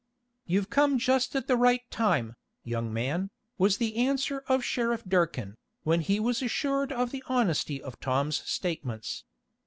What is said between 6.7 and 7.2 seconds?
of